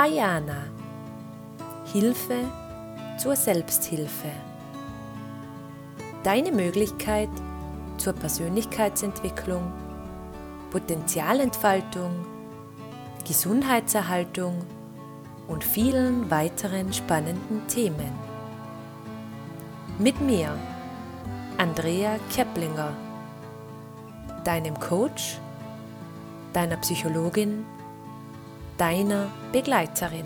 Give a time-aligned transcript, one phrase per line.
[0.00, 0.62] Ayana.
[1.92, 2.44] Hilfe
[3.18, 4.30] zur Selbsthilfe.
[6.22, 7.28] Deine Möglichkeit
[7.96, 9.72] zur Persönlichkeitsentwicklung,
[10.70, 12.12] Potenzialentfaltung,
[13.26, 14.64] Gesundheitserhaltung
[15.48, 18.12] und vielen weiteren spannenden Themen.
[19.98, 20.56] Mit mir,
[21.56, 22.92] Andrea Keplinger,
[24.44, 25.38] deinem Coach,
[26.52, 27.66] deiner Psychologin,
[28.78, 30.24] deiner Begleiterin,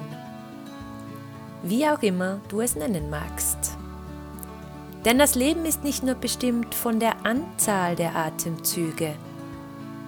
[1.63, 3.77] wie auch immer du es nennen magst.
[5.05, 9.15] Denn das Leben ist nicht nur bestimmt von der Anzahl der Atemzüge,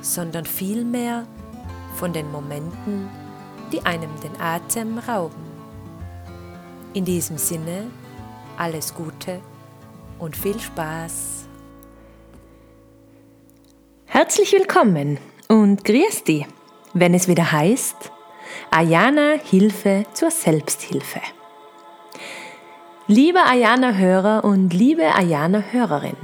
[0.03, 1.27] sondern vielmehr
[1.97, 3.09] von den Momenten,
[3.73, 5.43] die einem den Atem rauben.
[6.93, 7.91] In diesem Sinne,
[8.57, 9.41] alles Gute
[10.19, 11.47] und viel Spaß.
[14.05, 16.47] Herzlich willkommen und grüß dich,
[16.93, 18.13] wenn es wieder heißt
[18.71, 21.21] Ayana Hilfe zur Selbsthilfe.
[23.07, 26.17] Liebe Ayana-Hörer und liebe Ayana-Hörerin,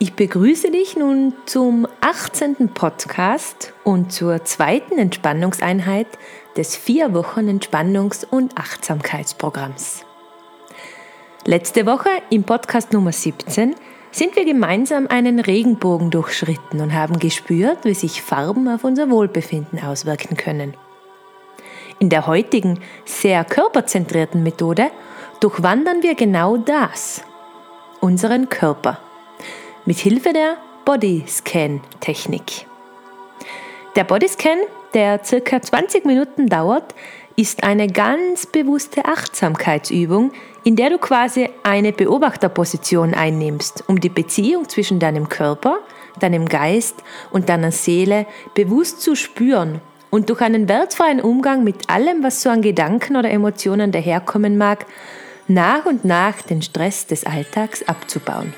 [0.00, 2.68] ich begrüße dich nun zum 18.
[2.72, 6.06] Podcast und zur zweiten Entspannungseinheit
[6.56, 10.04] des vier Wochen Entspannungs- und Achtsamkeitsprogramms.
[11.44, 13.74] Letzte Woche im Podcast Nummer 17
[14.12, 19.80] sind wir gemeinsam einen Regenbogen durchschritten und haben gespürt, wie sich Farben auf unser Wohlbefinden
[19.80, 20.74] auswirken können.
[22.00, 24.90] In der heutigen, sehr körperzentrierten Methode
[25.40, 27.22] durchwandern wir genau das,
[28.00, 28.98] unseren Körper,
[29.84, 32.66] mit Hilfe der Bodyscan-Technik.
[33.96, 34.58] Der Bodyscan,
[34.94, 36.94] der circa 20 Minuten dauert,
[37.34, 40.30] ist eine ganz bewusste Achtsamkeitsübung,
[40.62, 45.80] in der du quasi eine Beobachterposition einnimmst, um die Beziehung zwischen deinem Körper,
[46.20, 46.94] deinem Geist
[47.32, 49.80] und deiner Seele bewusst zu spüren
[50.10, 54.86] und durch einen wertfreien Umgang mit allem, was so an Gedanken oder Emotionen daherkommen mag,
[55.48, 58.52] nach und nach den Stress des Alltags abzubauen.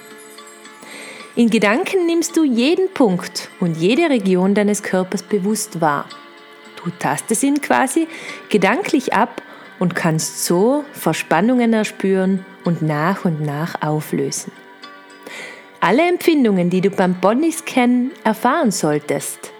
[1.36, 6.06] In Gedanken nimmst du jeden Punkt und jede Region deines Körpers bewusst wahr.
[6.82, 8.08] Du tastest ihn quasi
[8.48, 9.42] gedanklich ab
[9.78, 14.52] und kannst so Verspannungen erspüren und nach und nach auflösen.
[15.80, 19.52] Alle Empfindungen, die du beim Bodyscan erfahren solltest,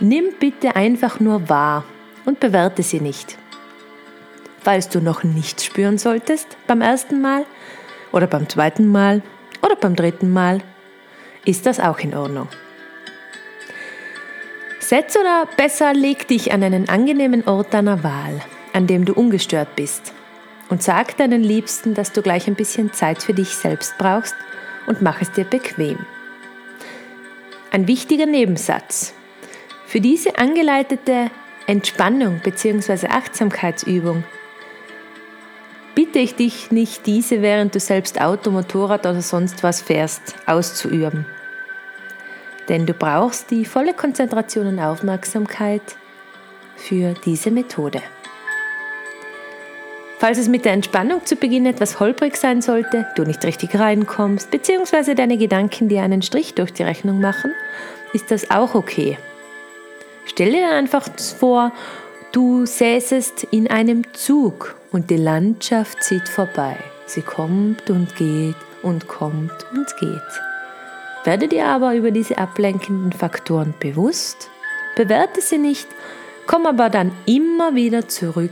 [0.00, 1.84] nimm bitte einfach nur wahr
[2.24, 3.38] und bewerte sie nicht
[4.66, 7.46] falls du noch nichts spüren solltest beim ersten Mal
[8.10, 9.22] oder beim zweiten Mal
[9.62, 10.60] oder beim dritten Mal,
[11.44, 12.48] ist das auch in Ordnung.
[14.80, 18.40] Setz oder besser leg dich an einen angenehmen Ort deiner Wahl,
[18.72, 20.12] an dem du ungestört bist
[20.68, 24.34] und sag deinen Liebsten, dass du gleich ein bisschen Zeit für dich selbst brauchst
[24.88, 25.98] und mach es dir bequem.
[27.70, 29.14] Ein wichtiger Nebensatz.
[29.86, 31.30] Für diese angeleitete
[31.68, 33.06] Entspannung bzw.
[33.06, 34.24] Achtsamkeitsübung
[35.94, 41.24] bitte ich dich nicht, diese während du selbst Auto, Motorrad oder sonst was fährst, auszuüben.
[42.68, 45.96] Denn du brauchst die volle Konzentration und Aufmerksamkeit
[46.76, 48.02] für diese Methode.
[50.18, 54.50] Falls es mit der Entspannung zu Beginn etwas holprig sein sollte, du nicht richtig reinkommst,
[54.50, 57.52] beziehungsweise deine Gedanken dir einen Strich durch die Rechnung machen,
[58.12, 59.16] ist das auch okay.
[60.26, 61.72] Stell dir einfach vor,
[62.32, 66.76] du säßest in einem Zug und die Landschaft zieht vorbei.
[67.06, 70.20] Sie kommt und geht und kommt und geht.
[71.24, 74.50] Werde dir aber über diese ablenkenden Faktoren bewusst,
[74.96, 75.88] bewerte sie nicht,
[76.46, 78.50] komm aber dann immer wieder zurück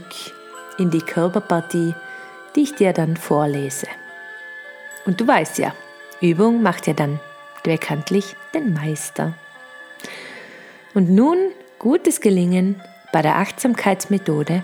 [0.77, 1.93] in die Körperpartie,
[2.55, 3.87] die ich dir dann vorlese.
[5.05, 5.73] Und du weißt ja,
[6.21, 7.19] Übung macht ja dann
[7.63, 9.33] bekanntlich den Meister.
[10.93, 11.37] Und nun
[11.79, 12.81] gutes Gelingen
[13.11, 14.63] bei der Achtsamkeitsmethode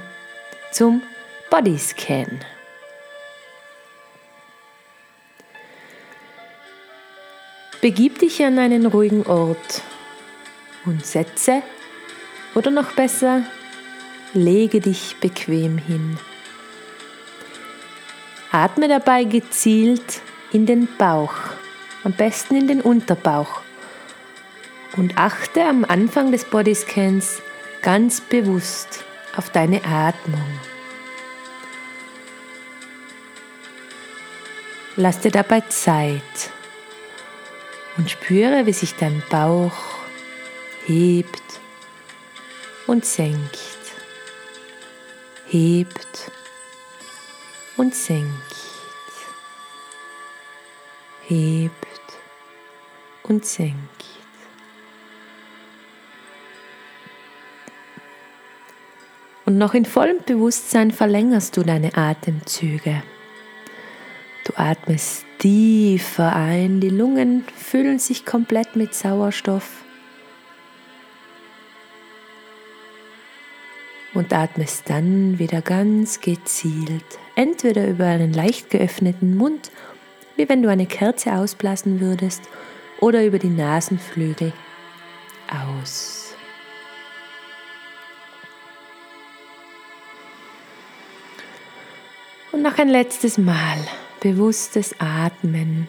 [0.72, 1.02] zum
[1.50, 2.40] Bodyscan.
[7.82, 9.82] Begib dich an einen ruhigen Ort
[10.86, 11.64] und setze
[12.54, 13.44] oder noch besser,
[14.34, 16.18] lege dich bequem hin.
[18.52, 20.22] Atme dabei gezielt
[20.52, 21.34] in den Bauch,
[22.04, 23.62] am besten in den Unterbauch
[24.98, 27.42] und achte am Anfang des Bodyscans
[27.82, 29.04] ganz bewusst
[29.36, 30.60] auf deine Atmung.
[34.98, 36.52] Lass dir dabei Zeit
[37.98, 39.74] und spüre, wie sich dein Bauch
[40.86, 41.42] hebt
[42.88, 43.58] und senkt,
[45.48, 46.32] hebt
[47.78, 48.56] und senkt,
[51.28, 51.88] hebt
[53.24, 54.01] und senkt.
[59.52, 63.04] Und noch in vollem Bewusstsein verlängerst du deine Atemzüge.
[64.46, 69.84] Du atmest tiefer ein, die Lungen füllen sich komplett mit Sauerstoff.
[74.14, 77.04] Und atmest dann wieder ganz gezielt,
[77.36, 79.70] entweder über einen leicht geöffneten Mund,
[80.38, 82.44] wie wenn du eine Kerze ausblasen würdest,
[83.02, 84.54] oder über die Nasenflügel
[85.50, 86.21] aus.
[92.62, 93.80] Und noch ein letztes Mal
[94.20, 95.88] bewusstes Atmen.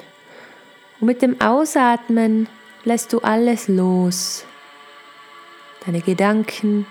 [0.98, 2.48] Und mit dem Ausatmen
[2.84, 4.46] lässt du alles los.
[5.84, 6.86] Deine Gedanken,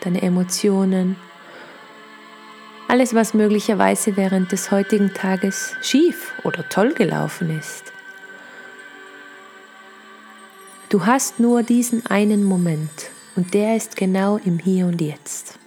[0.00, 1.16] deine Emotionen,
[2.88, 7.92] alles, was möglicherweise während des heutigen Tages schief oder toll gelaufen ist.
[10.88, 15.59] Du hast nur diesen einen Moment und der ist genau im Hier und Jetzt.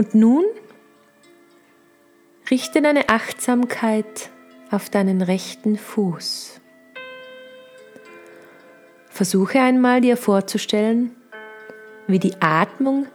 [0.00, 0.46] Und nun
[2.50, 4.30] richte deine Achtsamkeit
[4.70, 6.58] auf deinen rechten Fuß.
[9.10, 11.14] Versuche einmal dir vorzustellen,
[12.06, 13.08] wie die Atmung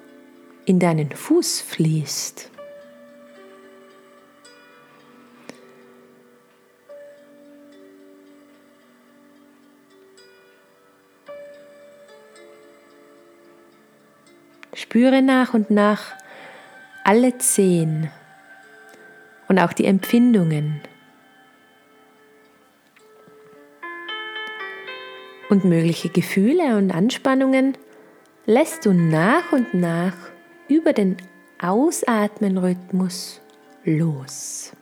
[0.66, 2.52] in deinen Fuß fließt.
[14.76, 16.14] Spüre nach und nach,
[17.06, 18.10] alle Zehen
[19.48, 20.82] und auch die Empfindungen.
[25.50, 27.78] Und mögliche Gefühle und Anspannungen
[28.48, 30.16] lässt du nach und nach
[30.68, 31.18] über den
[31.62, 33.40] Ausatmenrhythmus
[33.84, 34.74] los.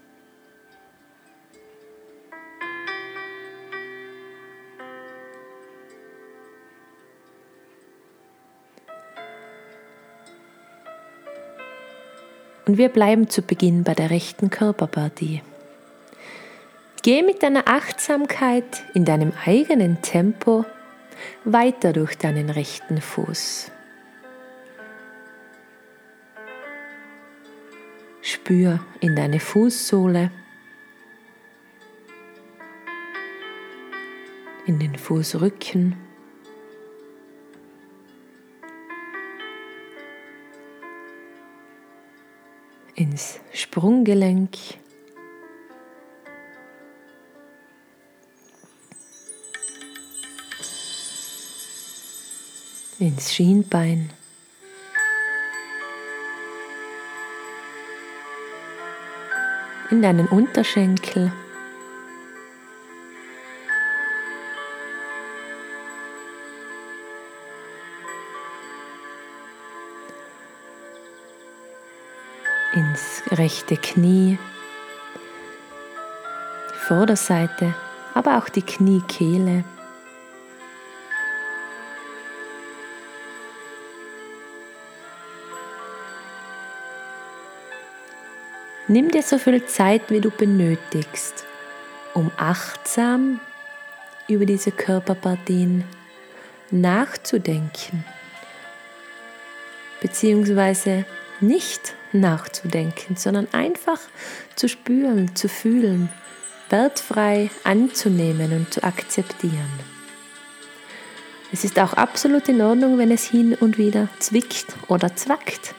[12.66, 15.42] Und wir bleiben zu Beginn bei der rechten Körperpartie.
[17.02, 20.66] Geh mit deiner Achtsamkeit in deinem eigenen Tempo
[21.44, 23.72] weiter durch deinen rechten Fuß.
[28.22, 30.32] Spür in deine Fußsohle,
[34.66, 35.98] in den Fußrücken.
[43.04, 44.58] Ins Sprunggelenk.
[53.00, 54.12] ins Schienbein.
[59.92, 61.34] In deinen Unterschenkel.
[73.34, 74.38] Rechte Knie,
[76.70, 77.74] die Vorderseite,
[78.14, 79.64] aber auch die Kniekehle.
[88.88, 91.46] Nimm dir so viel Zeit, wie du benötigst,
[92.14, 93.40] um achtsam
[94.28, 95.84] über diese Körperpartien
[96.70, 98.04] nachzudenken,
[100.02, 101.06] beziehungsweise
[101.40, 104.00] nicht nachzudenken, sondern einfach
[104.56, 106.10] zu spüren, zu fühlen,
[106.70, 109.80] wertfrei anzunehmen und zu akzeptieren.
[111.52, 115.76] Es ist auch absolut in Ordnung, wenn es hin und wieder zwickt oder zwackt.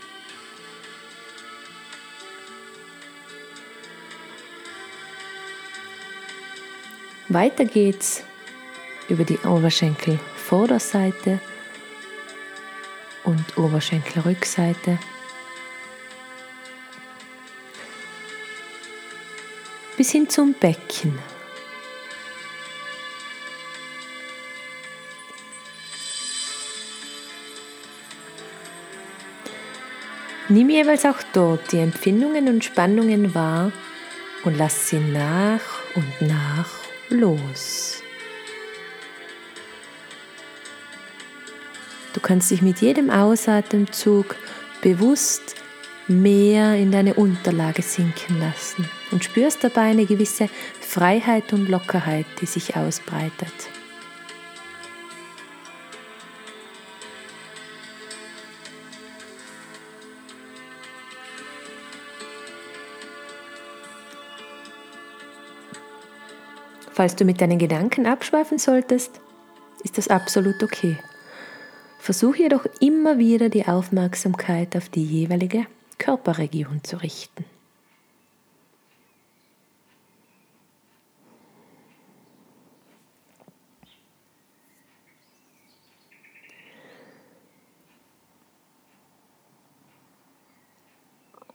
[7.28, 8.22] Weiter geht's
[9.08, 11.40] über die Oberschenkelvorderseite
[13.24, 14.98] und Oberschenkelrückseite.
[20.04, 21.18] Bis hin zum Becken.
[30.50, 33.72] Nimm jeweils auch dort die Empfindungen und Spannungen wahr
[34.44, 35.62] und lass sie nach
[35.94, 36.68] und nach
[37.08, 38.02] los.
[42.12, 44.36] Du kannst dich mit jedem Ausatemzug
[44.82, 45.63] bewusst
[46.08, 50.48] mehr in deine Unterlage sinken lassen und spürst dabei eine gewisse
[50.80, 53.52] Freiheit und Lockerheit, die sich ausbreitet.
[66.92, 69.20] Falls du mit deinen Gedanken abschweifen solltest,
[69.82, 70.96] ist das absolut okay.
[71.98, 75.66] Versuche jedoch immer wieder die Aufmerksamkeit auf die jeweilige
[76.04, 77.46] Körperregion zu richten.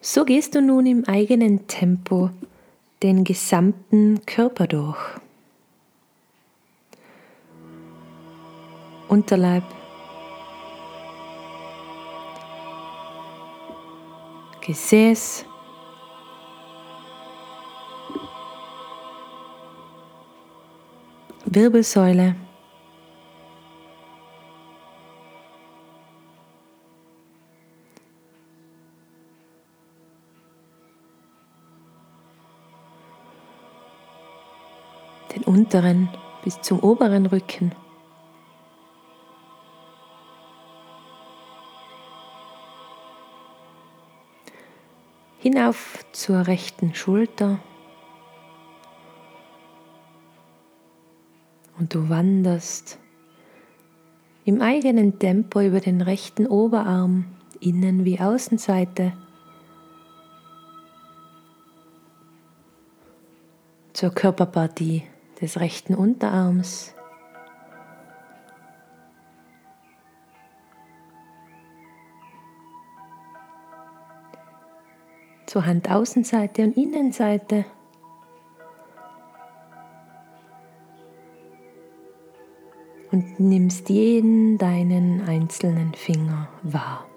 [0.02, 2.32] So gehst du nun im eigenen Tempo
[3.04, 4.98] den gesamten Körper durch.
[9.10, 9.64] Unterleib,
[14.70, 15.46] Gesäß,
[21.46, 22.36] Wirbelsäule,
[35.34, 36.10] den unteren
[36.44, 37.72] bis zum oberen Rücken.
[45.42, 47.60] Hinauf zur rechten Schulter.
[51.78, 53.00] Und du wanderst
[54.44, 57.24] im eigenen Tempo über den rechten Oberarm,
[57.62, 59.14] Innen- wie Außenseite,
[63.94, 65.04] zur Körperpartie
[65.40, 66.94] des rechten Unterarms.
[75.50, 77.66] Zur Handaußenseite und Innenseite.
[83.12, 87.10] Und nimmst jeden deinen einzelnen Finger wahr.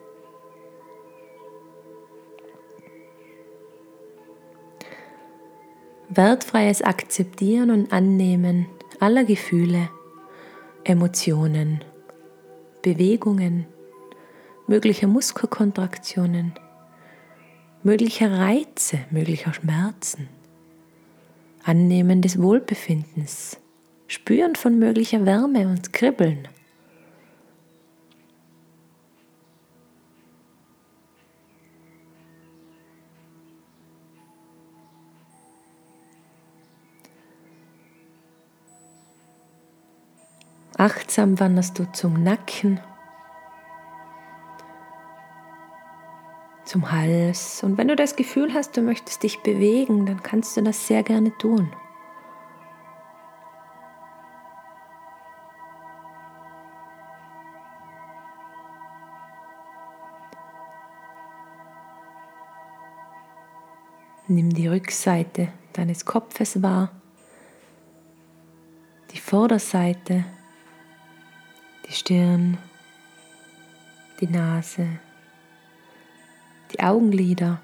[6.17, 8.67] wertfreies Akzeptieren und Annehmen
[9.01, 9.89] aller Gefühle,
[10.85, 11.83] Emotionen,
[12.83, 13.67] Bewegungen,
[14.67, 16.53] möglicher Muskelkontraktionen,
[17.83, 20.29] möglicher Reize, möglicher Schmerzen,
[21.65, 23.59] Annehmen des Wohlbefindens,
[24.07, 26.49] Spüren von möglicher Wärme und Kribbeln.
[40.77, 42.81] Achtsam wanderst du zum Nacken,
[46.73, 47.63] zum Hals.
[47.63, 51.03] Und wenn du das Gefühl hast, du möchtest dich bewegen, dann kannst du das sehr
[51.03, 51.71] gerne tun.
[64.29, 66.91] Nimm die Rückseite deines Kopfes wahr,
[69.11, 70.25] die Vorderseite
[71.87, 72.57] die Stirn,
[74.21, 74.87] die Nase,
[76.73, 77.61] die Augenlider,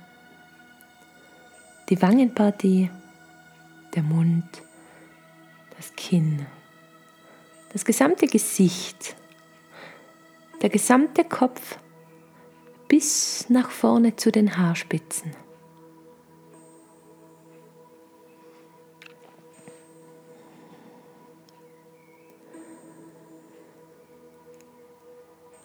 [1.88, 2.90] die Wangenpartie,
[3.94, 4.62] der Mund,
[5.76, 6.46] das Kinn,
[7.72, 9.16] das gesamte Gesicht,
[10.60, 11.78] der gesamte Kopf
[12.88, 15.32] bis nach vorne zu den Haarspitzen.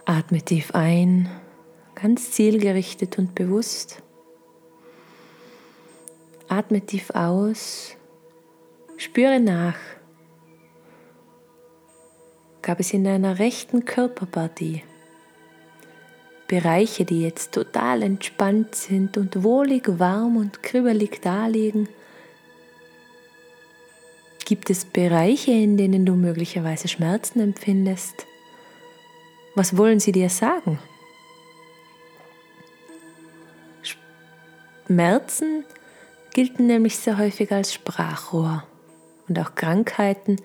[0.06, 1.30] Atme tief ein,
[2.04, 4.04] ganz zielgerichtet und bewusst.
[6.50, 7.96] Atme tief aus,
[8.98, 9.78] spüre nach.
[12.62, 14.84] Gab es in deiner rechten Körperpartie
[16.50, 21.88] Bereiche, die jetzt total entspannt sind und wohlig, warm und kribbelig daliegen?
[24.44, 28.28] Gibt es Bereiche, in denen du möglicherweise Schmerzen empfindest?
[29.56, 30.80] Was wollen sie dir sagen?
[34.86, 35.66] Schmerzen
[36.34, 38.64] gelten nämlich sehr häufig als Sprachrohr
[39.28, 40.38] und auch Krankheiten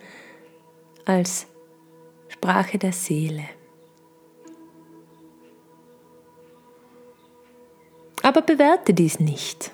[1.05, 1.47] als
[2.29, 3.43] Sprache der Seele.
[8.21, 9.71] Aber bewerte dies nicht.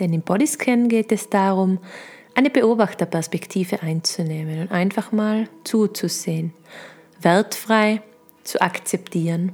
[0.00, 1.78] Denn im Bodyscan geht es darum,
[2.34, 6.54] eine Beobachterperspektive einzunehmen und einfach mal zuzusehen
[7.22, 8.02] wertfrei
[8.44, 9.52] zu akzeptieren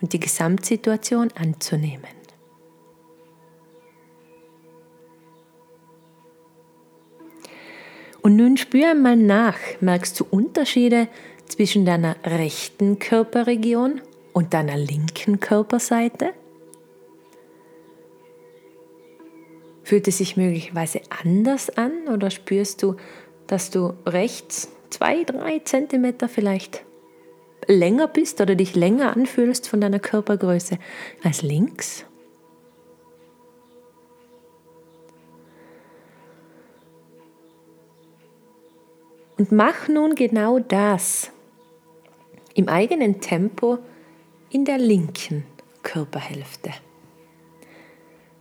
[0.00, 2.23] und die Gesamtsituation anzunehmen.
[8.24, 11.08] Und nun spür einmal nach, merkst du Unterschiede
[11.46, 14.00] zwischen deiner rechten Körperregion
[14.32, 16.32] und deiner linken Körperseite?
[19.82, 22.96] Fühlt es sich möglicherweise anders an oder spürst du,
[23.46, 26.82] dass du rechts zwei, drei Zentimeter vielleicht
[27.68, 30.78] länger bist oder dich länger anfühlst von deiner Körpergröße
[31.22, 32.06] als links?
[39.36, 41.30] Und mach nun genau das
[42.54, 43.78] im eigenen Tempo
[44.50, 45.44] in der linken
[45.82, 46.70] Körperhälfte.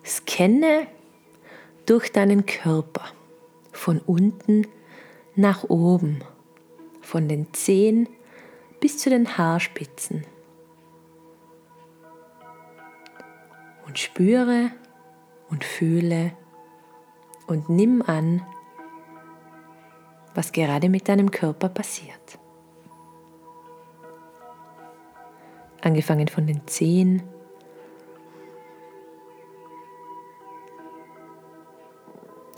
[0.05, 0.87] Scanne
[1.85, 3.05] durch deinen Körper
[3.71, 4.67] von unten
[5.35, 6.23] nach oben,
[7.01, 8.07] von den Zehen
[8.79, 10.25] bis zu den Haarspitzen.
[13.87, 14.71] Und spüre
[15.49, 16.33] und fühle
[17.47, 18.45] und nimm an,
[20.35, 22.39] was gerade mit deinem Körper passiert.
[25.81, 27.23] Angefangen von den Zehen,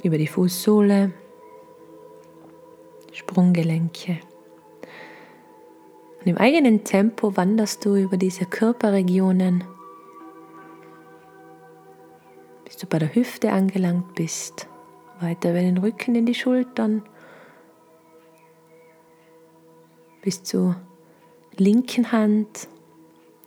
[0.05, 1.11] über die Fußsohle,
[3.11, 4.19] Sprunggelenke.
[6.19, 9.63] Und im eigenen Tempo wanderst du über diese Körperregionen,
[12.65, 14.67] bis du bei der Hüfte angelangt bist,
[15.19, 17.01] weiter über den Rücken in die Schultern,
[20.25, 20.75] bis zur
[21.55, 22.67] linken Hand,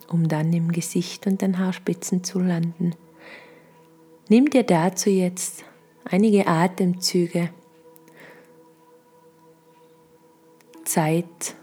[0.07, 2.95] um dann im Gesicht und den Haarspitzen zu landen.
[4.29, 5.65] Nimm dir dazu jetzt
[6.05, 7.49] einige Atemzüge
[10.85, 11.55] Zeit,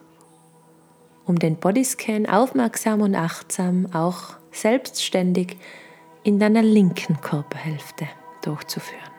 [1.24, 5.56] um den Bodyscan aufmerksam und achtsam, auch selbstständig
[6.24, 8.06] in deiner linken Körperhälfte
[8.42, 9.15] durchzuführen.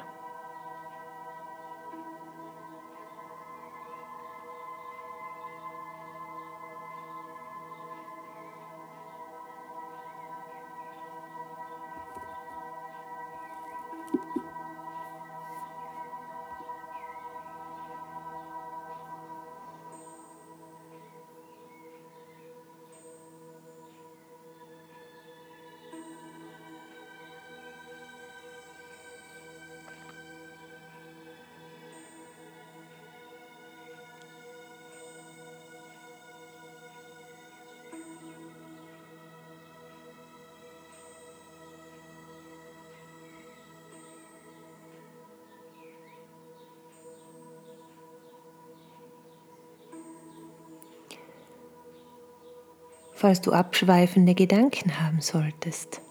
[53.17, 56.01] Falls du abschweifende Gedanken haben solltest,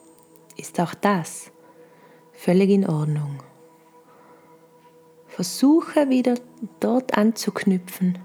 [0.57, 1.53] ist auch das
[2.33, 3.43] völlig in Ordnung.
[5.29, 6.35] Versuche wieder
[6.81, 8.19] dort anzuknüpfen,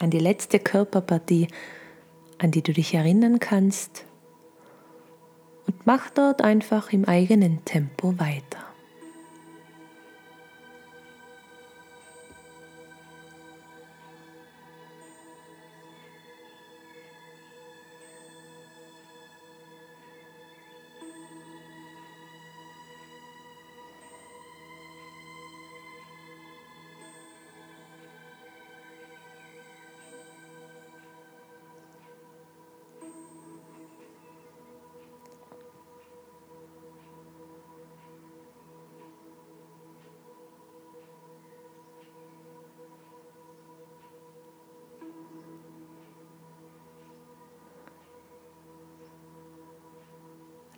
[0.00, 1.46] an die letzte Körperpartie,
[2.38, 4.04] an die du dich erinnern kannst
[5.66, 8.65] und mach dort einfach im eigenen Tempo weiter.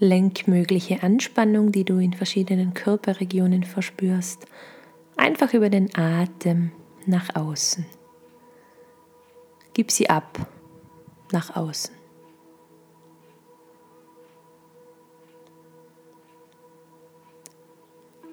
[0.00, 4.46] Lenk mögliche Anspannung, die du in verschiedenen Körperregionen verspürst,
[5.16, 6.70] einfach über den Atem
[7.06, 7.84] nach außen.
[9.74, 10.46] Gib sie ab
[11.32, 11.94] nach außen.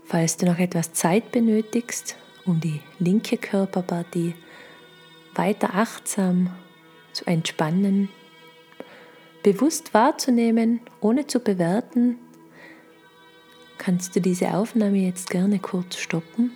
[0.03, 4.35] Falls du noch etwas Zeit benötigst, um die linke Körperpartie
[5.33, 6.51] weiter achtsam
[7.11, 8.09] zu entspannen,
[9.45, 12.17] bewusst wahrzunehmen, ohne zu bewerten,
[13.77, 16.55] kannst du diese Aufnahme jetzt gerne kurz stoppen.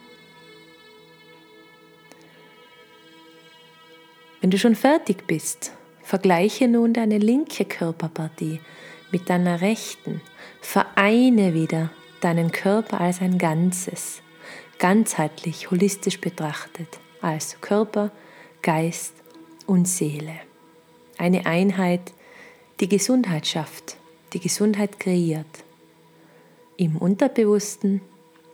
[4.41, 5.71] Wenn du schon fertig bist,
[6.02, 8.60] vergleiche nun deine linke Körperpartie
[9.12, 10.21] mit deiner rechten.
[10.60, 14.23] Vereine wieder deinen Körper als ein Ganzes,
[14.80, 18.10] ganzheitlich, holistisch betrachtet, als Körper,
[18.63, 19.13] Geist
[19.67, 20.34] und Seele.
[21.19, 22.13] Eine Einheit,
[22.80, 23.98] die Gesundheit schafft,
[24.34, 25.63] die Gesundheit kreiert.
[26.78, 28.02] Im Unterbewussten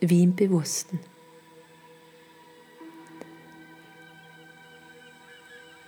[0.02, 1.00] wie im Bewussten.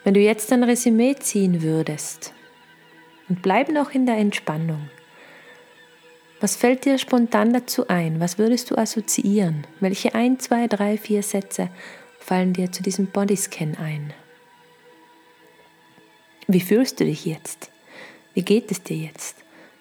[0.03, 2.33] Wenn du jetzt ein Resümee ziehen würdest
[3.27, 4.89] und bleib noch in der Entspannung,
[6.39, 8.19] Was fällt dir spontan dazu ein?
[8.19, 9.65] Was würdest du assoziieren?
[9.79, 11.69] Welche ein, zwei, drei, vier Sätze
[12.19, 14.13] fallen dir zu diesem Bodyscan ein?
[16.47, 17.71] Wie fühlst du dich jetzt?
[18.37, 19.35] Wie geht es dir jetzt?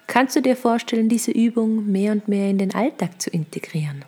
[0.07, 4.03] Kannst du dir vorstellen, diese Übung mehr und mehr in den Alltag zu integrieren?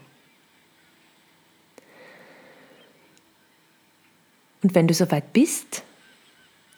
[4.62, 5.82] Und wenn du soweit bist,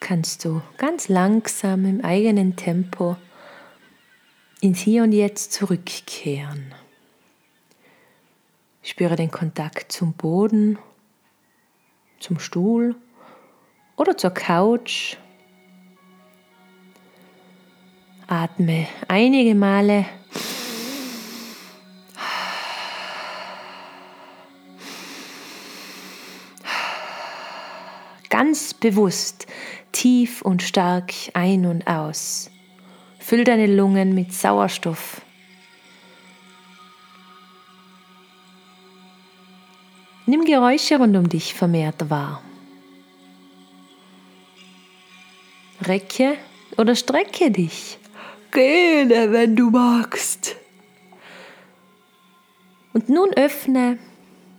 [0.01, 3.17] kannst du ganz langsam im eigenen Tempo
[4.61, 6.75] ins Hier und Jetzt zurückkehren.
[8.83, 10.77] Spüre den Kontakt zum Boden,
[12.19, 12.97] zum Stuhl
[13.95, 15.19] oder zur Couch.
[18.31, 20.07] Atme einige Male
[28.29, 29.49] ganz bewusst
[29.91, 32.53] tief und stark ein und aus.
[33.19, 35.23] Füll deine Lungen mit Sauerstoff.
[40.27, 42.41] Nimm Geräusche rund um dich vermehrt wahr.
[45.83, 46.37] Recke
[46.77, 47.99] oder strecke dich.
[48.51, 50.57] Gähne, wenn du magst.
[52.93, 53.99] Und nun öffne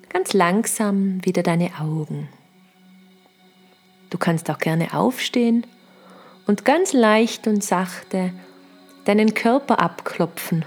[0.09, 2.29] ganz langsam wieder deine Augen.
[4.09, 5.65] Du kannst auch gerne aufstehen
[6.47, 8.33] und ganz leicht und sachte
[9.05, 10.65] deinen Körper abklopfen,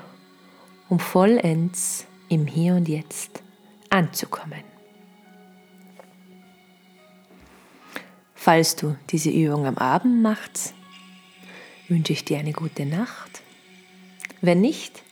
[0.88, 3.42] um vollends im Hier und Jetzt
[3.90, 4.62] anzukommen.
[8.34, 10.74] Falls du diese Übung am Abend machst,
[11.88, 13.42] wünsche ich dir eine gute Nacht.
[14.40, 15.02] Wenn nicht,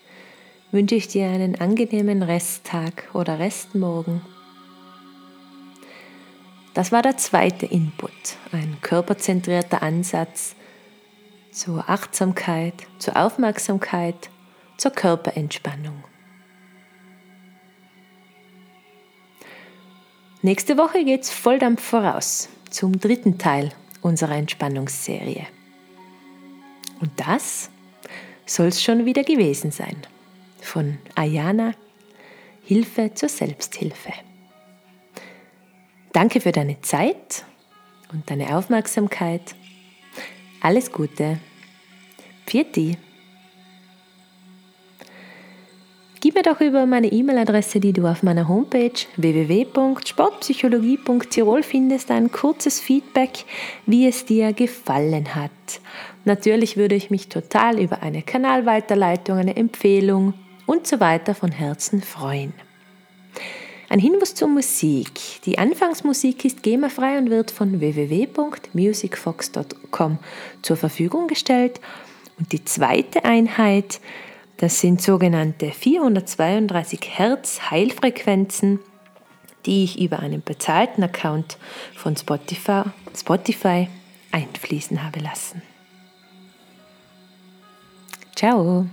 [0.70, 4.22] wünsche ich dir einen angenehmen Resttag oder Restmorgen.
[6.74, 8.12] Das war der zweite Input,
[8.50, 10.56] ein körperzentrierter Ansatz,
[11.50, 14.30] zur Achtsamkeit, zur Aufmerksamkeit,
[14.78, 16.02] zur Körperentspannung.
[20.40, 25.46] Nächste Woche geht's Volldampf voraus zum dritten Teil unserer Entspannungsserie.
[27.02, 27.68] Und das
[28.46, 29.96] soll es schon wieder gewesen sein.
[30.60, 31.74] Von Ayana
[32.64, 34.12] Hilfe zur Selbsthilfe.
[36.12, 37.44] Danke für deine Zeit
[38.12, 39.56] und deine Aufmerksamkeit
[40.60, 41.40] alles Gute.
[42.46, 42.76] Pfiat
[46.22, 52.78] Gib mir doch über meine E-Mail-Adresse, die du auf meiner Homepage www.sportpsychologie.tirol findest, ein kurzes
[52.78, 53.44] Feedback,
[53.86, 55.50] wie es dir gefallen hat.
[56.24, 62.02] Natürlich würde ich mich total über eine Kanalweiterleitung, eine Empfehlung und so weiter von Herzen
[62.02, 62.52] freuen.
[63.88, 65.42] Ein Hinweis zur Musik.
[65.44, 70.18] Die Anfangsmusik ist GEMA-frei und wird von www.musicfox.com
[70.62, 71.80] zur Verfügung gestellt.
[72.38, 73.98] Und die zweite Einheit,
[74.62, 78.78] das sind sogenannte 432 Hertz Heilfrequenzen,
[79.66, 81.58] die ich über einen bezahlten Account
[81.96, 83.88] von Spotify, Spotify
[84.30, 85.62] einfließen habe lassen.
[88.36, 88.86] Ciao!